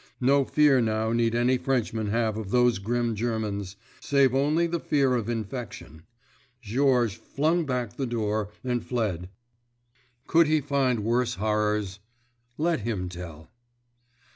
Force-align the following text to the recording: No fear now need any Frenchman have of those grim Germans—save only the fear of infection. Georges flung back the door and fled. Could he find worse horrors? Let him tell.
No 0.19 0.45
fear 0.45 0.81
now 0.81 1.11
need 1.13 1.35
any 1.35 1.59
Frenchman 1.59 2.07
have 2.07 2.35
of 2.35 2.49
those 2.49 2.79
grim 2.79 3.13
Germans—save 3.13 4.33
only 4.33 4.65
the 4.65 4.79
fear 4.79 5.13
of 5.13 5.29
infection. 5.29 6.01
Georges 6.59 7.15
flung 7.15 7.67
back 7.67 7.97
the 7.97 8.07
door 8.07 8.49
and 8.63 8.83
fled. 8.83 9.29
Could 10.25 10.47
he 10.47 10.59
find 10.59 11.03
worse 11.03 11.35
horrors? 11.35 11.99
Let 12.57 12.79
him 12.79 13.09
tell. 13.09 13.51